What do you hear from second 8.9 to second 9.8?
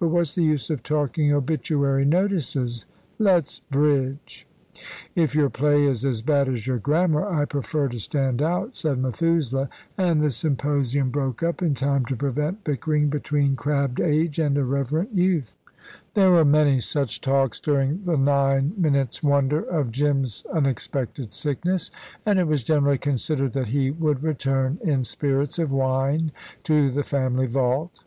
Methuselah,